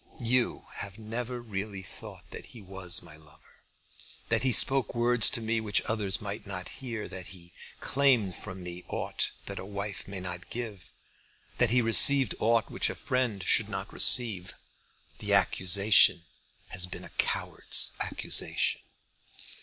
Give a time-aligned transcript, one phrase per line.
[0.19, 3.61] You have never really thought that he was my lover,
[4.29, 8.63] that he spoke words to me which others might not hear, that he claimed from
[8.63, 10.91] me aught that a wife may not give,
[11.59, 14.55] that he received aught which a friend should not receive.
[15.19, 16.23] The accusation
[16.69, 18.81] has been a coward's accusation.